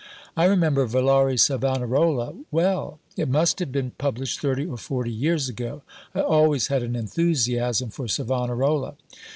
I 0.35 0.45
remember 0.45 0.87
Villari's 0.87 1.43
Savonarola 1.43 2.33
well: 2.49 2.99
it 3.15 3.29
must 3.29 3.59
have 3.59 3.71
been 3.71 3.91
published 3.99 4.41
30 4.41 4.65
or 4.65 4.77
40 4.77 5.11
years 5.11 5.47
ago. 5.47 5.83
(I 6.15 6.21
always 6.21 6.69
had 6.69 6.81
an 6.81 6.95
enthusiasm 6.95 7.91
for 7.91 8.07
Savonarola.) 8.07 8.95